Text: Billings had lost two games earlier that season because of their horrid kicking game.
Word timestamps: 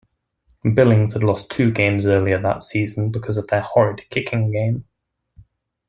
Billings 0.63 1.13
had 1.13 1.23
lost 1.23 1.51
two 1.51 1.69
games 1.71 2.07
earlier 2.07 2.41
that 2.41 2.63
season 2.63 3.11
because 3.11 3.37
of 3.37 3.45
their 3.49 3.61
horrid 3.61 4.09
kicking 4.09 4.51
game. 4.51 4.85